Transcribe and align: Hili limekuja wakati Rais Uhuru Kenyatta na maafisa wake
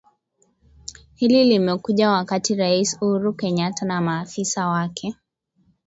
Hili 1.15 1.43
limekuja 1.43 2.09
wakati 2.11 2.55
Rais 2.55 2.97
Uhuru 3.01 3.33
Kenyatta 3.33 3.85
na 3.85 4.01
maafisa 4.01 4.67
wake 4.67 5.15